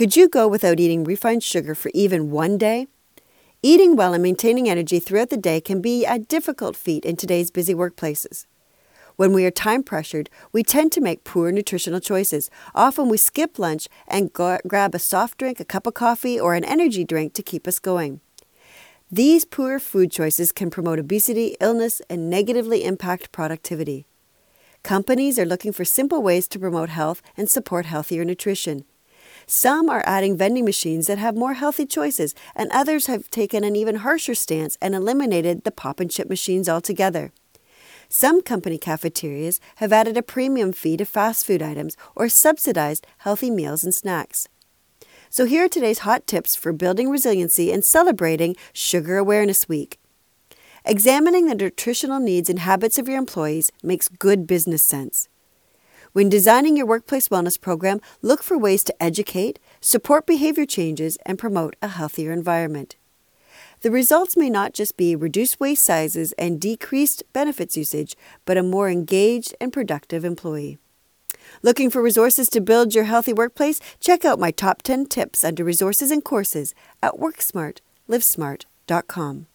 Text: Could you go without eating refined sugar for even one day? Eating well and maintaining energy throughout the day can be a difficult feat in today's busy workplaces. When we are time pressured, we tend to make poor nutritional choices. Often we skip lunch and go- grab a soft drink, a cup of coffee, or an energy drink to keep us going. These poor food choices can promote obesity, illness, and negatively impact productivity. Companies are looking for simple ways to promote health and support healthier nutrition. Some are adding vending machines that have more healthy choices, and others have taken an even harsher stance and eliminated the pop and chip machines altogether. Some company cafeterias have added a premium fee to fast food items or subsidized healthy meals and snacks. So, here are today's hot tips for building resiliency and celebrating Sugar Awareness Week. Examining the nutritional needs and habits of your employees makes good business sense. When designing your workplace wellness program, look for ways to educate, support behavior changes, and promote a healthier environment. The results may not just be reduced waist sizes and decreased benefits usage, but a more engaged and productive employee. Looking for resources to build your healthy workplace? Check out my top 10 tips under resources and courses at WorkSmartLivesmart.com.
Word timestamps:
Could 0.00 0.16
you 0.16 0.30
go 0.30 0.48
without 0.48 0.80
eating 0.80 1.04
refined 1.04 1.42
sugar 1.42 1.74
for 1.74 1.90
even 1.92 2.30
one 2.30 2.56
day? 2.56 2.86
Eating 3.62 3.96
well 3.96 4.14
and 4.14 4.22
maintaining 4.22 4.66
energy 4.66 4.98
throughout 4.98 5.28
the 5.28 5.36
day 5.36 5.60
can 5.60 5.82
be 5.82 6.06
a 6.06 6.18
difficult 6.18 6.74
feat 6.74 7.04
in 7.04 7.16
today's 7.16 7.50
busy 7.50 7.74
workplaces. 7.74 8.46
When 9.16 9.34
we 9.34 9.44
are 9.44 9.50
time 9.50 9.82
pressured, 9.82 10.30
we 10.52 10.62
tend 10.62 10.90
to 10.92 11.02
make 11.02 11.24
poor 11.24 11.52
nutritional 11.52 12.00
choices. 12.00 12.48
Often 12.74 13.10
we 13.10 13.18
skip 13.18 13.58
lunch 13.58 13.88
and 14.08 14.32
go- 14.32 14.56
grab 14.66 14.94
a 14.94 14.98
soft 14.98 15.36
drink, 15.36 15.60
a 15.60 15.66
cup 15.66 15.86
of 15.86 15.92
coffee, 15.92 16.40
or 16.40 16.54
an 16.54 16.64
energy 16.64 17.04
drink 17.04 17.34
to 17.34 17.42
keep 17.42 17.68
us 17.68 17.78
going. 17.78 18.22
These 19.12 19.44
poor 19.44 19.78
food 19.78 20.10
choices 20.10 20.50
can 20.50 20.70
promote 20.70 20.98
obesity, 20.98 21.58
illness, 21.60 22.00
and 22.08 22.30
negatively 22.30 22.84
impact 22.84 23.32
productivity. 23.32 24.06
Companies 24.82 25.38
are 25.38 25.44
looking 25.44 25.74
for 25.74 25.84
simple 25.84 26.22
ways 26.22 26.48
to 26.48 26.58
promote 26.58 26.88
health 26.88 27.20
and 27.36 27.50
support 27.50 27.84
healthier 27.84 28.24
nutrition. 28.24 28.86
Some 29.52 29.90
are 29.90 30.04
adding 30.06 30.36
vending 30.36 30.64
machines 30.64 31.08
that 31.08 31.18
have 31.18 31.34
more 31.34 31.54
healthy 31.54 31.84
choices, 31.84 32.36
and 32.54 32.70
others 32.70 33.06
have 33.06 33.28
taken 33.30 33.64
an 33.64 33.74
even 33.74 33.96
harsher 33.96 34.32
stance 34.36 34.78
and 34.80 34.94
eliminated 34.94 35.64
the 35.64 35.72
pop 35.72 35.98
and 35.98 36.08
chip 36.08 36.28
machines 36.28 36.68
altogether. 36.68 37.32
Some 38.08 38.42
company 38.42 38.78
cafeterias 38.78 39.58
have 39.76 39.92
added 39.92 40.16
a 40.16 40.22
premium 40.22 40.72
fee 40.72 40.96
to 40.98 41.04
fast 41.04 41.44
food 41.44 41.62
items 41.62 41.96
or 42.14 42.28
subsidized 42.28 43.08
healthy 43.18 43.50
meals 43.50 43.82
and 43.82 43.92
snacks. 43.92 44.46
So, 45.30 45.46
here 45.46 45.64
are 45.64 45.68
today's 45.68 46.06
hot 46.06 46.28
tips 46.28 46.54
for 46.54 46.72
building 46.72 47.10
resiliency 47.10 47.72
and 47.72 47.84
celebrating 47.84 48.54
Sugar 48.72 49.16
Awareness 49.16 49.68
Week. 49.68 49.98
Examining 50.84 51.48
the 51.48 51.56
nutritional 51.56 52.20
needs 52.20 52.48
and 52.48 52.60
habits 52.60 52.98
of 52.98 53.08
your 53.08 53.18
employees 53.18 53.72
makes 53.82 54.06
good 54.06 54.46
business 54.46 54.84
sense. 54.84 55.28
When 56.12 56.28
designing 56.28 56.76
your 56.76 56.86
workplace 56.86 57.28
wellness 57.28 57.60
program, 57.60 58.00
look 58.20 58.42
for 58.42 58.58
ways 58.58 58.82
to 58.84 59.02
educate, 59.02 59.58
support 59.80 60.26
behavior 60.26 60.66
changes, 60.66 61.16
and 61.24 61.38
promote 61.38 61.76
a 61.80 61.88
healthier 61.88 62.32
environment. 62.32 62.96
The 63.82 63.92
results 63.92 64.36
may 64.36 64.50
not 64.50 64.74
just 64.74 64.96
be 64.96 65.14
reduced 65.14 65.60
waist 65.60 65.84
sizes 65.84 66.32
and 66.32 66.60
decreased 66.60 67.22
benefits 67.32 67.76
usage, 67.76 68.16
but 68.44 68.56
a 68.56 68.62
more 68.62 68.90
engaged 68.90 69.54
and 69.60 69.72
productive 69.72 70.24
employee. 70.24 70.78
Looking 71.62 71.90
for 71.90 72.02
resources 72.02 72.48
to 72.50 72.60
build 72.60 72.94
your 72.94 73.04
healthy 73.04 73.32
workplace? 73.32 73.80
Check 74.00 74.24
out 74.24 74.40
my 74.40 74.50
top 74.50 74.82
10 74.82 75.06
tips 75.06 75.44
under 75.44 75.62
resources 75.64 76.10
and 76.10 76.24
courses 76.24 76.74
at 77.02 77.14
WorkSmartLivesmart.com. 77.14 79.46